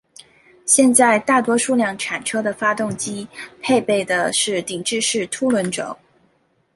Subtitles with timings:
[0.65, 3.27] 现在大多数量产车的发动机
[3.61, 5.95] 配备的是顶置式凸轮轴。